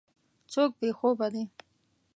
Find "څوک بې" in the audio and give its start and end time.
0.51-0.89